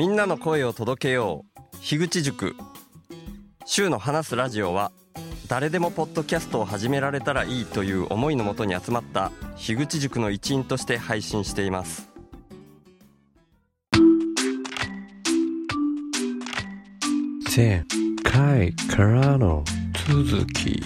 [0.00, 1.76] みんなの声を届けよう。
[1.82, 2.56] 樋口塾。
[3.66, 4.92] 週の話すラジオは
[5.46, 12.08] 誰でもポッドキャストを始められたらいいという思いのもとに集まった樋口塾の一員として配信しています。
[17.54, 17.84] 前
[18.22, 19.62] 回からの
[20.08, 20.82] 続き。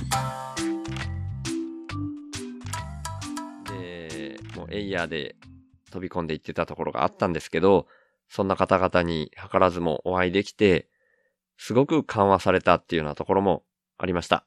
[3.71, 5.37] でもうエイヤーで
[5.93, 7.87] 飛び込んでいってたところがあったんですけど
[8.35, 10.89] そんな方々に図らずもお会いできて
[11.57, 13.63] すごく緩和されたっていうようなところも
[13.97, 14.45] ありました。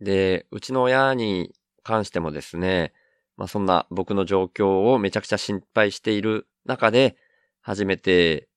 [0.00, 1.52] で、うちの親に
[1.82, 2.94] 関してもですね、
[3.36, 7.18] まあそんな僕の状況をめちゃくちゃ心配している中で、
[7.60, 8.48] 初めて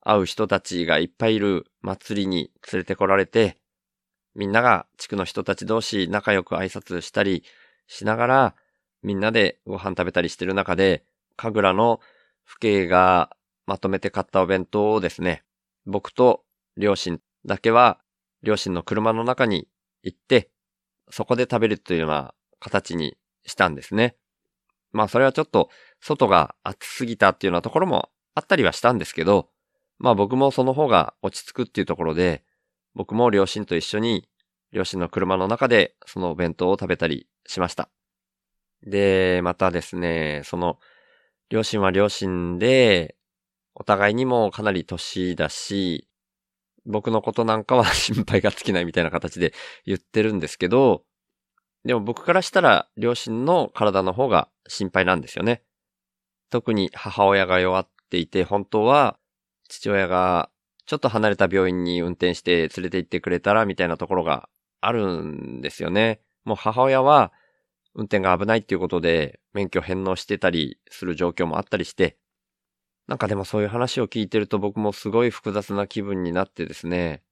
[0.00, 3.58] 会う人たちがいっぱいいる祭りに連れてこられて、
[4.34, 7.44] みんなが地区の人たち同士仲良く挨拶したり
[7.86, 8.54] しながら、
[9.04, 11.04] みんなでご飯食べたりしてる中で、
[11.36, 12.00] 神楽の
[12.44, 13.30] 父兄が
[13.66, 15.44] まとめて買ったお弁当をですね、
[15.86, 16.44] 僕と
[16.76, 17.98] 両親だけは
[18.42, 19.68] 両親の車の中に
[20.02, 20.50] 行って、
[21.10, 24.16] そこで食べるというような形にしたんですね。
[24.92, 25.70] まあそれはちょっと
[26.00, 29.48] 外が暑すぎたっていうようなところもあったりはしたんですけど、
[29.98, 32.44] まあ僕もその方が落ち着くっていうところで、
[32.94, 34.28] 僕も両親と一緒に
[34.72, 37.88] 両親の車の中でそのお弁当を食べたりしました。
[38.82, 40.78] で、またですね、その
[41.50, 43.16] 両親は両親で、
[43.74, 46.08] お互いにもかなり年だし、
[46.84, 49.52] 僕のことなんかは 心配が尽きないみたいな形で
[49.86, 51.04] 言ってるんですけど、
[51.84, 55.62] でも僕からしたら両親の体の方が心配なんですよね。
[56.50, 59.18] 特に母親が弱っていて、本当は
[59.68, 60.50] 父親が
[60.86, 64.48] ちょっと離れた病院に運転して連れて行ってくれたらみたいなところが
[64.80, 66.20] あるんですよね。
[66.44, 67.32] もう母親は
[67.94, 72.16] 運転が危ないっていうことで免許返納してたりする状況もあったりして、
[73.12, 77.22] なんかでもそういう話を聞いてると僕もすごい複雑な気分になってですね、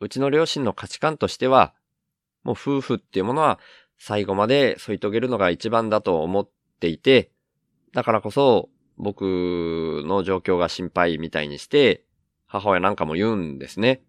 [0.00, 1.72] うちの両親の価値観としては、
[2.44, 3.58] もう夫婦っていうものは
[3.96, 6.48] 最後まで添い遂げるのが一番だと思っ
[6.78, 7.30] ていて、
[7.94, 12.04] だからこそ僕の状況が心配みたいにして、
[12.46, 14.02] 母親なんかも言うんですね。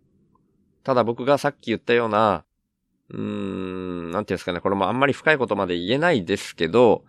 [0.83, 2.43] ただ僕がさっき言ったような、
[3.09, 7.05] うーん、なんていうんですかね、これもあんまり深いことまで言えないですけど、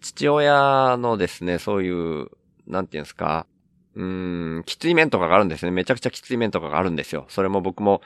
[0.00, 2.28] 父親のですね、そういう
[2.66, 3.46] なんていうんですか、
[3.94, 5.70] うーん、きつい面とかがあるんですね。
[5.70, 7.26] めちゃくちゃきつい面とかがあるんですよ。
[7.28, 8.02] それも僕も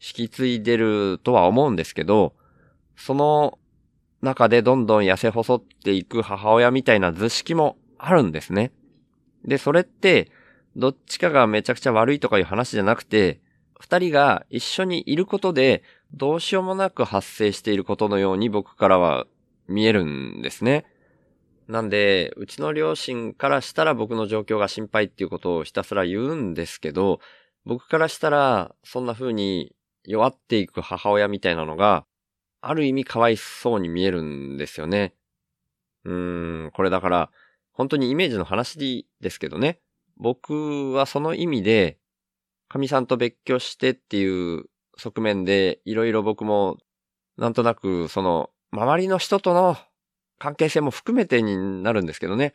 [0.00, 2.34] 引き継いでるとは思うんですけど、
[2.96, 3.58] その
[4.20, 8.72] 中でどんどん痩せ細っていく母親みたいな図式もあるんですね。
[9.44, 10.30] で、それって、
[10.76, 13.40] どっちかがめちゃくちゃ悪いとかいう話じゃなくて、
[13.78, 15.82] 二人が一緒にいることで、
[16.12, 19.26] どうしようもなく発生していることのように僕からは
[19.68, 20.84] 見えるんですね。
[21.68, 27.20] なんで、うちの両親からしたら僕の状況が心配っていうことをひたすら言うんですけど、
[27.66, 32.06] 僕からしたら、そんな風に弱っていく母親みたいなのが、
[32.62, 35.14] ある意味かわいそうに見えるんですよね。
[36.04, 37.30] うーん、これだから、
[37.72, 39.78] 本当にイメージの話ですけどね。
[40.16, 41.98] 僕はその意味で、
[42.68, 44.64] 神さんと別居してっていう
[44.96, 46.78] 側面で、いろいろ僕も、
[47.36, 49.76] なんとなく、その、周りの人との
[50.38, 52.54] 関係性も含めてになるんですけどね。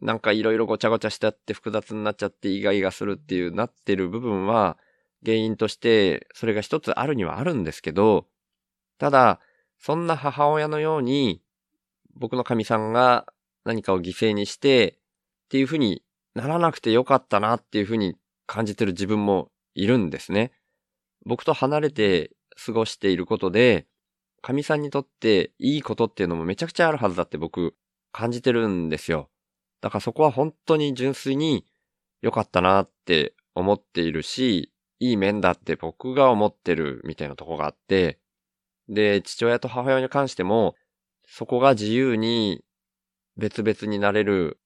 [0.00, 4.78] なんかいろいろごちゃごちゃしてあって複雑になっちゃってイガイガするっていうなってる部分は
[5.24, 8.26] 原因としてそれが一つあるにはあるんですけど、
[8.98, 9.40] ただ、
[9.78, 11.40] そんな母親のように
[12.14, 13.26] 僕の神さんが
[13.64, 14.98] 何かを犠牲にして
[15.46, 16.02] っていうふうに
[16.34, 18.16] ならなくてよかったなっていうふうに
[18.46, 20.52] 感じてる自分もいるんですね。
[21.24, 22.32] 僕と離れて
[22.64, 23.86] 過ごしていることで、
[24.42, 27.74] 神さんにとっていいことっていうのもめちゃくちゃあるはずだって僕
[28.12, 29.30] 感じてるんですよ。
[29.80, 31.64] だからそこは本当に純粋に
[32.22, 38.18] 良かったなって思っているし、いい面だって僕が思ってるみたいなとこがあって、
[38.88, 40.74] で、父親と母親に関しても、
[41.26, 42.64] そこが自由に
[43.36, 44.58] 別々になれる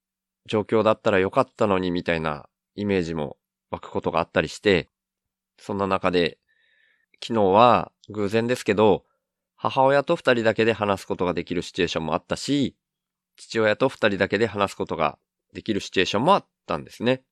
[0.47, 3.37] 状況だったらよかったのにみたいなイメージも
[3.71, 4.89] 湧くことがあったりして、
[5.59, 6.39] そんな中で、
[7.23, 9.05] 昨日は偶然ですけど、
[9.63, 12.75] 母親と二人だけで話すことができるシチュエーションもあったし、
[13.37, 15.21] 父親と二人だけで話すことが
[15.55, 17.23] できるシチュエーションもあったんですね。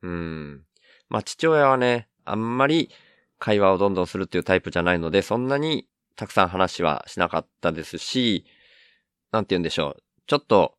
[0.00, 0.62] うん。
[1.10, 2.88] まあ父親はね、あんまり
[3.38, 8.46] 会話をどんどんするっていうタイプじゃないので、そんなにたくさん話はしなかったですし、
[9.32, 10.02] なんて言うんでしょう。
[10.26, 10.78] ちょっと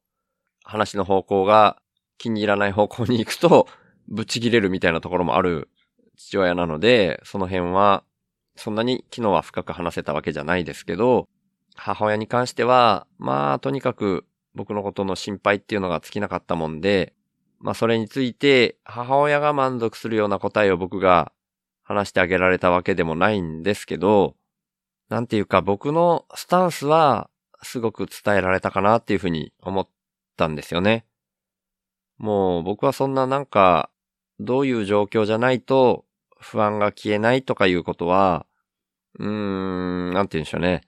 [0.63, 1.77] 話の方向が
[2.17, 3.67] 気に入らない方向に行くと、
[4.07, 5.69] ぶち切れるみたいなところもある
[6.15, 8.03] 父親なので、その辺は
[8.57, 11.27] そんなに昨日は深く話せたわけじゃないですけど、
[11.75, 14.25] 母親に関しては、まあ、とにかく
[14.55, 17.13] 僕のことの心配っていうのが尽きなかったもんで、
[17.59, 21.31] まあそれについて母親が満足するような答えを僕が
[21.83, 24.35] 話してあげられたわけでもないんですけど、
[25.09, 27.29] なんていうか僕のスタンスは
[27.63, 29.87] すごく伝えられたかなっていうふうに思っ
[30.35, 31.05] たんですよね。
[32.17, 33.89] もう僕はそんななんか
[34.39, 36.05] どういう状況じゃないと
[36.39, 38.46] 不安が消えないとかいうことは、
[39.19, 40.81] うーん、なんて言うんでしょうね。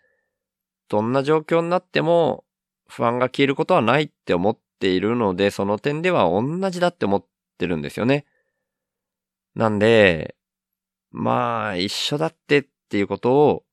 [0.89, 2.44] どんな状況になっても
[2.88, 7.25] 不安が消えることはないって思っているので、その点では同じだって思っ
[7.57, 8.25] てるんですよね。
[9.56, 10.36] なんで、
[11.12, 13.63] まあ、一緒だってっていうことを、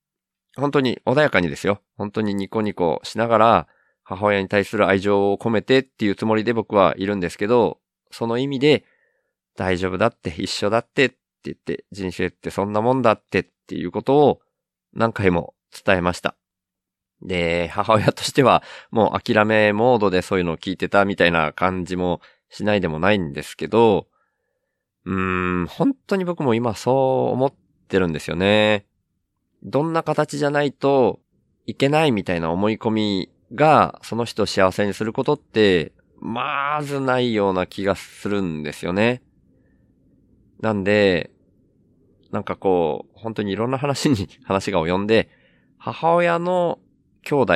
[0.57, 1.81] 本当に穏やかにですよ。
[1.97, 3.69] 本当にニコニコしながら、
[4.05, 7.79] 母親に対する愛情を込めてっていうつもりで僕はいるんですけど、
[8.11, 8.85] その意味で、
[9.57, 14.41] 大丈夫だって、一緒だってって言って、人生ってそんなもんだってっていうことを
[14.95, 15.55] 何回も
[15.85, 16.37] 伝えました。
[17.21, 24.07] で、母親としてはもう諦めモードでそういうのを聞いてたみたいな感じもしないでもないんですけど、
[25.05, 27.55] うーん、本当に僕も今そう思っ
[27.89, 28.87] てるんですよね。
[29.65, 31.19] どんな形じゃないと
[31.67, 39.23] いけないみたいな思い込みがその人を幸せにすることって、まずないような気がするんですよね。
[40.61, 41.31] なんで、
[42.33, 45.31] なんかこう、本当にいろんな話に 話が及んで、
[45.79, 46.79] 母親の
[47.23, 47.55] 兄弟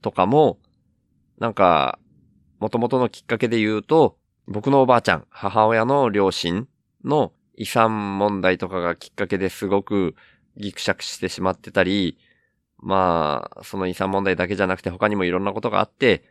[0.00, 0.58] とかも、
[1.38, 1.98] なんか、
[2.58, 6.68] 元々のきっかけで言うと、僕のおばあちゃん、母親の両親
[7.04, 10.14] の遺産問題とかがきっかけですごく
[10.56, 12.18] ギクシャクしてしまってたり、
[12.78, 16.24] まあ、その遺産問題だけじゃなくて他にもいろんなことがあって、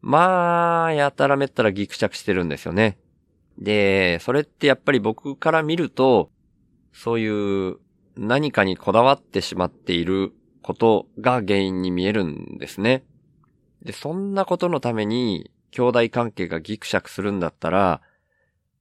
[0.00, 2.98] まあ、やたらめったらギクシャクしてるんですよね。
[3.58, 6.30] で、それってやっぱり僕から見ると、
[6.92, 7.76] そういう
[8.16, 10.32] 何かにこだわってしまっている
[10.62, 13.04] ことが原因に見えるんですね。
[13.82, 18.00] で、そんなことのために兄弟関係がギクシャクするんだったら、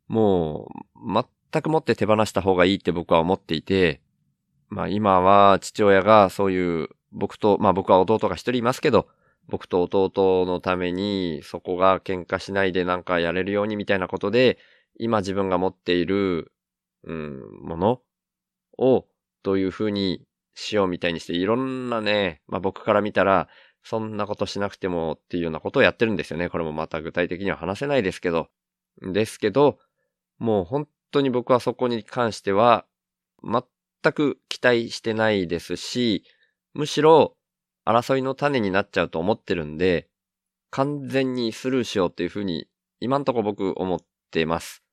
[0.08, 4.02] もう全くもって手放した方がいいって僕は思っていて、
[4.70, 9.08] まあ今は父親がそういう僕と、まあ僕は弟が一人いますけど、
[9.48, 14.58] 僕と弟のためにそこが喧嘩しないでなんかやれるようにみたいなことで、
[15.00, 16.52] 今自分が持っている、
[17.04, 18.02] うん、もの
[18.78, 19.06] を
[19.44, 23.48] どういうふうにしようみたいにして、いろんなね、まあ僕から見たら、
[23.84, 26.50] そんなことしなくてもっていうようなことをやってるんですよね。
[26.50, 28.50] これもまた具体的には話せないですけど。
[29.02, 29.80] ですけど、
[30.40, 32.86] もう本当に僕はそこに関しては、
[33.44, 36.24] 全く期待してないですし、
[36.74, 37.38] むしろ
[37.86, 40.10] 争いの種になっちゃうと思ってるんで、
[40.70, 42.68] 完全にスルーしようっていうふうに、
[43.00, 44.00] 今んとこ僕思っ
[44.32, 44.84] てます。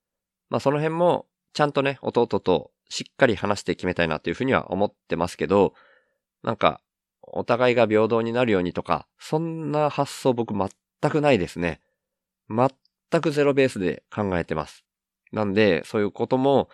[0.51, 5.73] まあその辺も、ちゃんとね、弟としっかり話して決めたいなというふうには思ってますけど、
[6.43, 6.81] なんか、
[7.23, 11.81] お互いが平等になるようにとか、そんな発想僕全くないですね。
[12.51, 12.69] 全
[13.23, 14.85] くゼロベースで考えてます。
[15.33, 16.69] なんで、そういうことも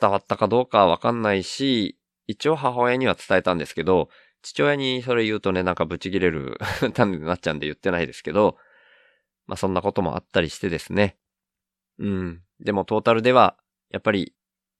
[0.00, 4.08] 伝わったかどうかわかんないし、一応母親には伝えたんですけど、
[4.42, 6.58] 父親にそれ言うとね、なんかブチ切れる
[6.92, 8.58] 種になっちゃうんで言ってないですけど、
[9.46, 11.16] まあそんなこともあったりしてですね。
[11.98, 12.42] うん。
[12.60, 13.56] でもトータルでは、
[13.94, 14.34] やっぱり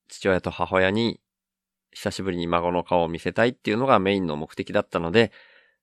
[0.09, 1.21] 父親と母親に
[1.93, 5.31] 久しぶりに孫の顔を見せたいっていうのがメインの目的だったので、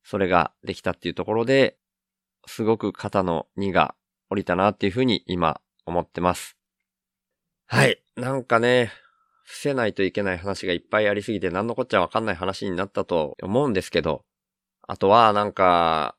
[0.04, 1.78] それができたっていうところで、
[2.45, 3.95] すごく肩の荷が
[4.30, 6.57] 降りたなっていうふうに今思ってます。
[7.68, 8.04] はい。
[8.18, 8.92] なんかね、
[9.45, 14.26] 伏せないといけない話がいっぱいありすぎて何のこっちゃわかんない話になったと思うんですけど、
[14.85, 16.18] あとはなんか、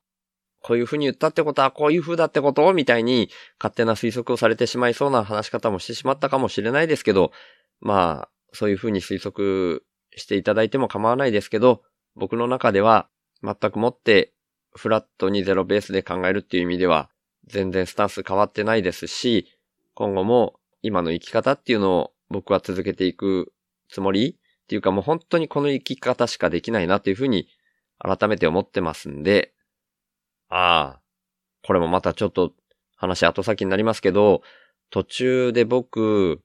[0.63, 3.29] こういう風に言ったってことはこういう風だってことみたいに
[3.59, 7.33] 勝手な推測をされてしまいそうな話し方もしてしまったかもしれないですけど、
[7.81, 11.83] まあ、そういう風に推測していただいても構わないですけど、
[12.15, 13.09] 僕の中では
[13.43, 14.31] 全くもって
[14.73, 17.09] フラットにゼロベースで考えるっていう意味では
[17.45, 19.47] 全然スタンス変わってないですし、
[19.95, 23.51] 今後も今の生き方っていうのを僕は続けていく
[23.89, 27.49] つもりっていうかもう本当にこの生き方しかできないなっていうふうに
[27.99, 29.53] 改めて思ってますんで、
[30.55, 31.01] ああ、
[31.63, 32.53] これもまたちょっと
[32.95, 34.43] 話後先になりますけど、
[34.91, 36.41] 途中で僕、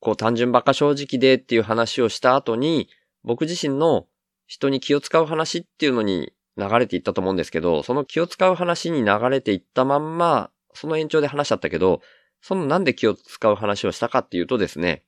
[0.00, 2.90] こう単純馬鹿正直でっていう話をした後に、
[3.24, 4.06] 僕自身の
[4.46, 12.02] 人に気を使う話っていうのに流れていったと思うんですけど、その気を使う話に流れていったまんま、その延長で話しちゃったけど、
[12.42, 15.04] そのなんで気を使う話をしたかっていうとですね、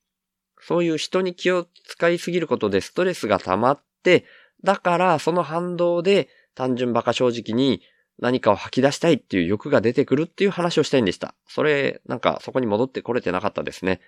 [0.58, 4.24] そういう人に気を使いすぎることでストレスが溜まって、
[4.64, 7.82] だからその反動で単純馬鹿正直に
[8.20, 11.34] 何かを吐き出したいっていう欲が出てくるっていう話をしたいんでした。
[11.48, 14.00] それ、なんかそこに戻ってこれてなかったですね。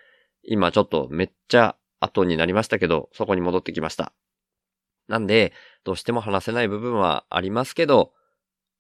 [0.43, 4.13] 今ちょっとめっちゃ後になりましたけど、そこに戻ってきました。
[5.09, 5.53] なんで、
[5.85, 8.13] どうしても話せない部分はありますけど、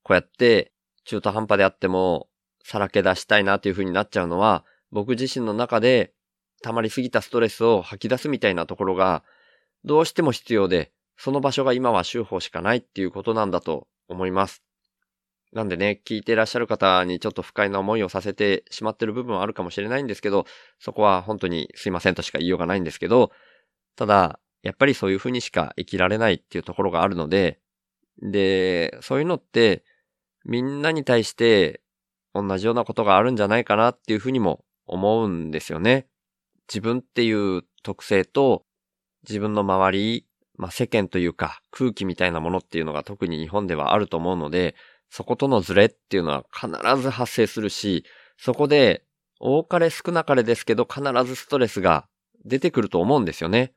[0.02, 0.72] こうやって
[1.04, 2.28] 中途半端であっても、
[2.64, 6.12] さらけ出したいなという風になっちゃうのは、僕自身の中で
[6.62, 9.24] 溜まりすぎたストレスを吐き出すみたいなところが
[9.84, 14.62] どうしても必要で、その場所が今は修法しかないっていうことなんだと思います。
[15.52, 20.47] なんでね、聞いていらっしゃる方にちょっと不快な思いをさせてしまってる部分はあるかもしれないんですけど、
[20.78, 23.32] そこは本当にすいませんとしか言いようがないんですけど、
[23.97, 27.61] ただ、やっぱりそういうふうにしか生きられないっていうところがあるので、
[28.23, 29.85] で、そういうのって、
[30.44, 31.82] みんなに対して
[32.35, 36.06] 同じようなことがあるんじゃないかなっていうふうにも思うんですよね。
[36.68, 38.64] 自分っていう特性と
[39.28, 44.75] 自分の周り、まあ、世間というか空気みたいなものっていうのが特に日本ではあると思うので、
[45.12, 46.71] そことのズレっていうのは必
[47.02, 48.07] ず発生するし、
[48.38, 49.04] そこで
[49.40, 52.09] 多かれ少なかれですけど必ずストレスが
[52.47, 53.75] 出てくると思うんですよね。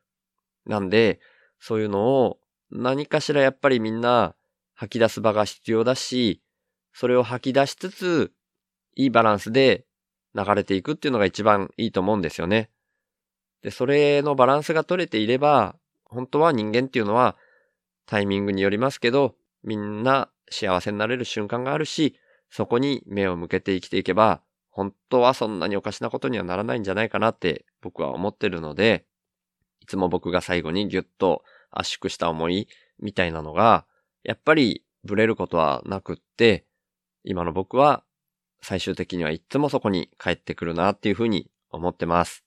[0.66, 1.20] なんで、
[1.60, 2.40] そういうのを
[2.72, 4.34] 何かしらやっぱりみんな
[4.76, 6.42] 吐き出す場が必要だし、
[6.94, 8.32] それを吐き出しつつ、
[8.96, 9.86] いいバランスで
[10.36, 12.70] 流れていくっていうのが一番いいと思うんですよね。
[13.62, 15.76] で、それのバランスが取れていれば、
[16.06, 17.36] 本当は人間っていうのは
[18.06, 22.18] タイミングによりますけど、みんな幸せになれる瞬間があるし、
[22.50, 29.06] そこに目を向けて生きていけば、本当はそんなにおかしなことにはならないんじゃないかなって僕は思ってるので、
[29.82, 32.68] いつも僕が最後にギュッと圧縮した思い
[33.00, 33.86] みたいなのが、
[34.24, 36.66] やっぱりブレることはなくって、
[37.24, 38.04] 今の僕は
[38.62, 42.44] 最終的にはいつもそこに帰ってくるなっていうふうに思ってます。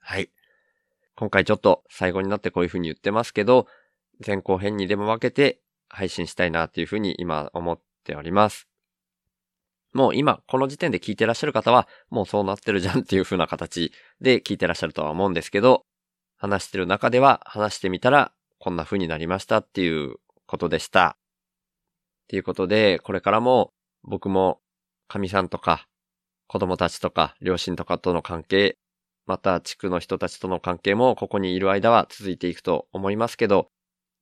[0.00, 0.30] はい。
[1.14, 3.66] 今回ちょっと最後になってこういうふうに言ってますけど、
[4.26, 8.66] 前後編にでも分けて配信したいなっていうふうに今思っております。
[9.92, 15.84] もう今この時点で聞いてらっしゃる方はもうそうなってるじゃんっていう風な形で聞いてらっしゃるとは思うんですけど、
[16.36, 20.16] 話してる中では話してみたらこんな風になりましたっていう
[20.46, 21.16] ことでした。
[22.24, 23.72] っていうことで、これからも
[24.04, 24.60] 僕も
[25.08, 25.88] 神さんとか
[26.46, 28.78] 子供たちとか両親とかとの関係、
[29.26, 33.70] また地区の人たちとの関係もここにいる間は続いていくと思いますけど、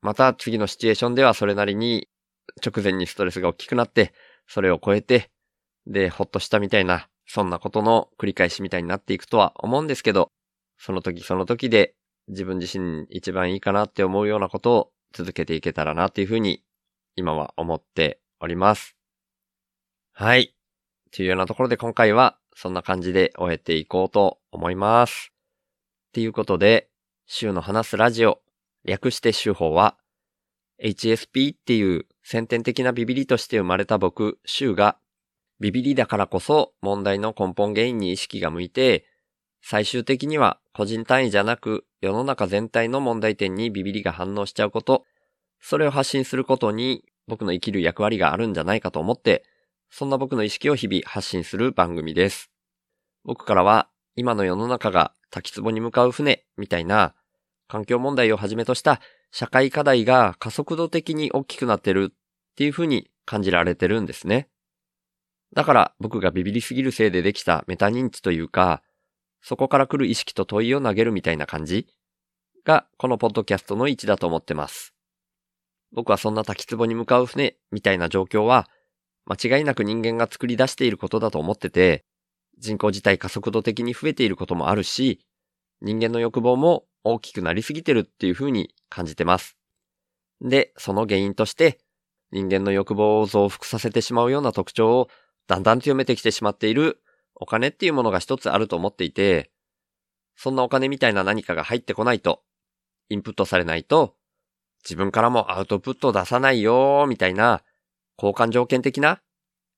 [0.00, 2.08] また次のシチュエーションではそれなりに
[2.64, 4.12] 直前にストレスが大きくなって、
[4.46, 5.30] それを超えて、
[5.86, 10.30] で、ほっとしたみたいな、そんなことの繰り返しみたいになっていくとは思うんですけど、
[10.78, 11.94] その時その時で
[12.28, 16.62] 自分自身一番いいかなって思うようなことを続けていけたらなっていうふうに
[17.16, 18.96] 今は思っております。
[20.12, 20.54] はい。
[21.10, 25.32] というようなところで今回はそんな感じで終えていこうと思います。
[26.08, 26.88] っていうことで、
[27.26, 28.40] 週の話すラジオ
[28.88, 29.96] 略して手法は、
[30.82, 34.96] HSP っていう先天的なビビリとして生まれた僕、シュウが、
[35.60, 39.04] ビビリだからこそ問題の根本原因に意識が向いて、
[39.60, 45.04] 最終的には個人単位じゃなく世の中全体の問題点にビビリが反応しちゃうこと、
[45.60, 49.44] それを発信することに僕の生きる役割があるんじゃないかと思って、
[49.90, 52.50] そんな僕の意識を日々発信する番組です。
[53.24, 57.14] 僕からは今の世の中が滝壺に向かう船みたいな
[57.68, 62.14] 環境問題をはじめとした社会課題が加速度的に大きくなってるっ
[62.56, 64.48] ていうふうに感じられてるんですね。
[65.54, 68.82] だから僕がビビりすぎるせいでできたメタ認知というか、
[69.42, 71.86] そこから来る意識と問いを投げるみたいな感じ
[72.64, 74.94] がこのポッドキャストの位置だと思ってます。
[75.92, 78.68] 僕はそんな滝壺に向かう船みたいな状況は
[79.26, 82.04] 間違いなく人間が作り出していることだと思ってて、
[82.58, 85.20] 人口自体加速度的に増えていることもあるし、
[85.80, 89.56] 人間の欲望も大きくなりすぎてるっていう風に感じてます。
[90.40, 91.78] で、その原因として、
[92.30, 95.08] 人間の欲望を増幅させてしまうような特徴を
[95.46, 97.00] だんだん強めてきてしまっている
[97.34, 99.50] お金っていうものが一つあると思っていて、
[100.36, 102.42] そんなお金みたいな何かが入ってこないと、
[103.08, 104.14] インプットされないと、
[104.84, 107.62] 自分からもアウトプットを出さないよーみたいな、
[108.16, 109.20] 交換条件的な、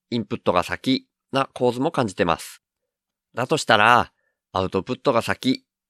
[0.09, 2.61] インプットが先な構図も感じてます。
[3.33, 4.11] だとしたら、
[4.51, 5.65] アウトプットが先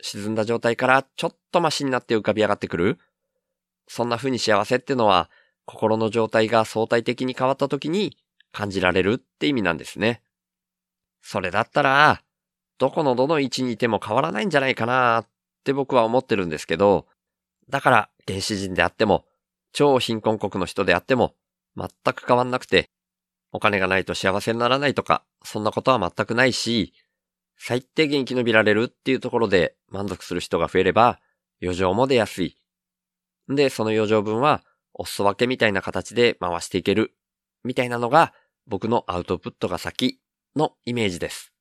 [0.00, 2.98] 沈んだ状態からちょっとマシになって浮かび上がってくる
[3.86, 5.30] そんな風に幸せってのは、
[5.66, 8.16] 心の状態が相対的に変わった時に
[8.52, 10.22] 感じられるって意味なんですね。
[11.22, 12.22] それだったら、
[12.78, 15.26] どこのどの位置にいても変わらないんじゃないかなっ
[15.64, 17.06] て僕は思ってるんですけど、
[17.70, 19.24] だから原始人であっても、
[19.72, 21.34] 超貧困国の人であっても、
[21.76, 22.90] 全く変わんなくて、
[23.52, 26.92] お金がないと幸せにならないとか、そんなことは全くないし、
[27.56, 31.20] 最低限生き延びられるっていうところで満足する人が増えれば、
[31.62, 32.58] 余剰も出やすい。
[33.48, 37.14] で、その余剰分は、お裾分けみたいな形で回していける。
[37.64, 38.32] みたいなのが、
[38.66, 40.20] 僕のアウトプットが先
[40.56, 41.52] のイメージです。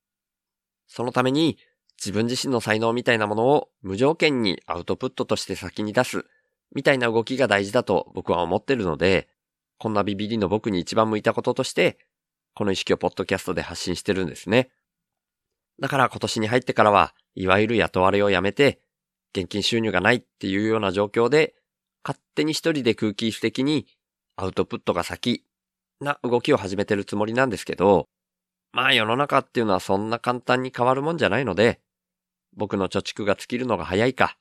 [0.87, 1.57] そのために、
[1.97, 6.25] 自分自身の才能みたいなものを無条件にアウトプットとして先に出す、
[6.73, 9.27] みたいな動きが大事だと僕は思ってるので、
[9.77, 11.97] こんなビビリの僕に一番向いたこととして、
[12.55, 14.69] この意識をポッドキャストで発信してるんですね。
[15.83, 18.79] だから今年に入ってからは、いわゆる雇われをやめて、
[19.35, 21.55] 現金収入がないっていうような状況で、
[22.05, 23.85] 勝手に一人で空気質的に
[24.37, 25.43] アウトプットが先
[25.99, 28.07] な動きを始めてるつもりなんですけど、
[28.71, 31.81] まあ世の中っていうのはそんな簡単に変わるもんじゃないので、
[32.55, 34.37] 僕の貯蓄が尽きるのが早いか、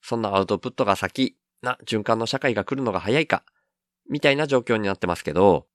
[0.00, 3.42] そんなアウトプットが先な循環の社会が来るのが早いか、
[4.08, 5.66] みたいな状況になってますけど、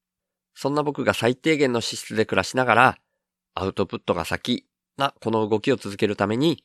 [0.55, 2.97] そんな僕が最低限の資質で暮らしながら、
[3.53, 4.68] アウトプットが先
[4.99, 6.63] なこの動きを続けるために、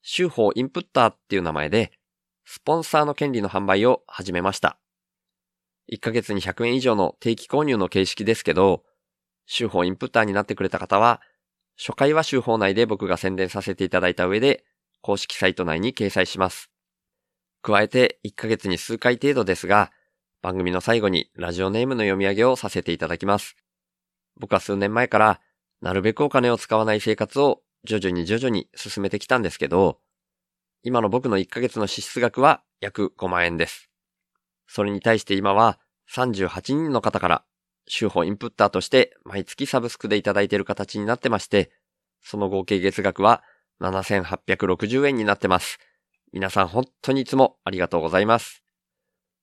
[0.00, 1.92] 週報インプッターっていう名前で、
[2.46, 4.78] スポンサーの権利の販売を始めました。
[5.92, 8.84] 1ヶ月に100円以上の定期購入の形式ですけど、
[9.46, 11.20] 週報インプッターになってくれた方は、
[11.76, 14.64] 初回は週報内で僕が宣伝させていただいた上で、
[15.02, 16.70] 公式サイト内に掲載します。
[17.62, 19.90] 加えて1ヶ月に数回程度ですが、
[20.42, 23.56] 番組の最後にラジオネームの読み上げをさせていただきます。
[24.36, 25.40] 僕は数年前から、
[25.80, 30.00] なるべくお金を使わない生活を徐々に徐々に進めてきたんですけど、
[30.82, 33.90] 今の僕の1ヶ月の支出額は約5万円です。
[34.66, 35.78] それに対して今は
[36.12, 37.44] 38人の方から
[37.86, 41.70] 週報インプッターとして毎月サブスクでいただいている形になってまして、
[42.22, 43.42] その合計月額は
[43.80, 45.78] 7860円になってます。
[46.32, 48.62] 皆さん本当にいつもありがとうございます。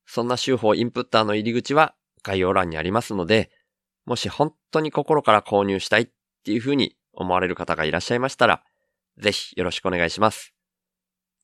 [0.05, 3.51] そんな週報インプッターの入り口は概要欄にありますので、
[4.05, 6.09] もし本当に心から購入したいっ
[6.43, 8.63] ていうふうに思われる方がいらっしゃいましたら、
[9.17, 10.53] ぜひよろしくお願いします。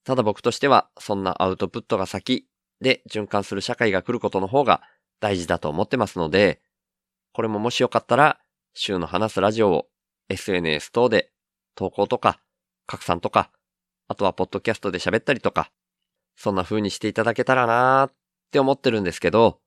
[0.04, 2.48] ただ僕としては、そんなアウトプットが先
[2.82, 4.82] で循環する社会が来ることの方が
[5.20, 6.62] 大事だと思ってますので、
[7.34, 8.40] これももしよかったら、
[8.74, 9.88] 週の話すラジオを
[10.30, 11.32] SNS 等で
[11.76, 12.40] 投稿とか
[12.86, 13.52] 拡散とか、
[14.08, 15.72] あとはポッドキャストで喋ったりとか、
[16.36, 18.14] そんな風にしていただけたらなーっ
[18.52, 19.60] て思ってるんですけど、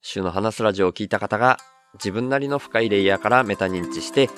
[0.00, 1.58] 週の話すラジオを聞いた方が
[1.94, 4.28] 自分なりの深いレイヤーからメタ認知して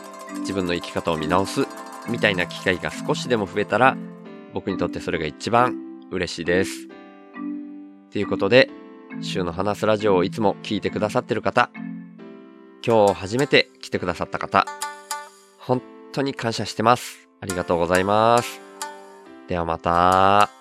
[0.40, 1.66] 自分の生き方を見直す
[2.08, 3.96] みたいな機会が少しでも増えたら
[4.54, 5.76] 僕にとってそれが一番
[6.10, 6.88] 嬉しいです。
[8.10, 8.70] ということで、
[9.20, 11.70] 週の話すラジオをいつも聞いてくださってる方、
[12.84, 14.66] 今日初めて来てくださった方、
[15.58, 15.82] 本
[16.12, 17.28] 当に感謝してます。
[17.40, 18.60] ありがとうございます。
[19.46, 20.57] ではまた。